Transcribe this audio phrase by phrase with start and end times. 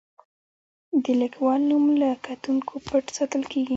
[1.03, 3.69] د لیکوال نوم له کتونکو پټ ساتل کیږي.